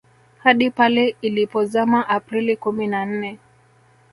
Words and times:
Hadi 0.39 0.71
pale 0.71 1.15
ilipozama 1.21 2.09
Aprili 2.09 2.55
kumi 2.57 2.87
na 2.87 3.05
nne 3.05 3.39